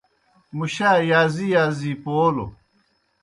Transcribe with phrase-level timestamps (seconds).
[0.57, 2.47] مُشا یازی یازی پولوْ۔